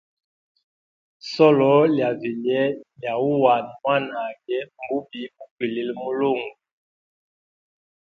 Solo 1.31 1.71
lya 1.95 2.09
vilye 2.21 2.61
lya 2.99 3.13
uhana 3.29 3.73
mwanage 3.81 4.57
mbubi 4.77 5.21
bukwilile 5.35 5.91
mwilungu. 5.99 6.51